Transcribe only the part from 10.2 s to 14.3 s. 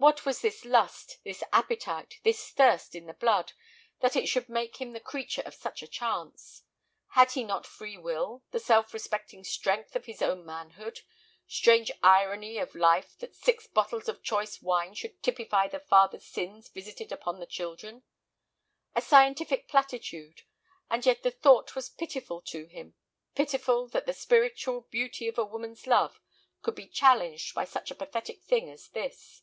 own manhood? Strange irony of life that six bottles of